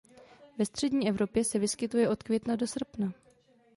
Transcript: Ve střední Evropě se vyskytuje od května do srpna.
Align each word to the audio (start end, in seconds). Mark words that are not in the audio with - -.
Ve 0.57 0.65
střední 0.65 1.07
Evropě 1.09 1.43
se 1.43 1.59
vyskytuje 1.59 2.09
od 2.09 2.23
května 2.23 2.55
do 2.55 2.67
srpna. 2.67 3.13